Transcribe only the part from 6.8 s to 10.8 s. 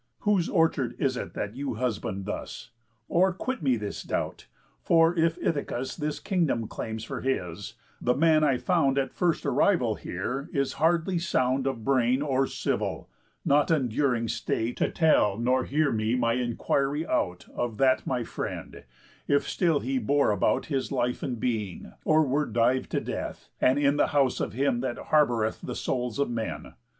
for his, the man I found At first arrival here is